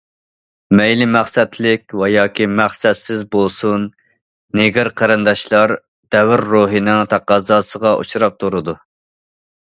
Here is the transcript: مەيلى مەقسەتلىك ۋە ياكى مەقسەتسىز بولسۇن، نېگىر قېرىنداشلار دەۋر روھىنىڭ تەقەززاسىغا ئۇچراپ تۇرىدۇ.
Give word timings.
مەيلى 0.77 1.05
مەقسەتلىك 1.15 1.93
ۋە 1.99 2.07
ياكى 2.11 2.47
مەقسەتسىز 2.59 3.21
بولسۇن، 3.35 3.85
نېگىر 4.61 4.91
قېرىنداشلار 5.03 5.75
دەۋر 6.17 6.45
روھىنىڭ 6.55 7.05
تەقەززاسىغا 7.15 7.95
ئۇچراپ 8.01 8.43
تۇرىدۇ. 8.43 8.79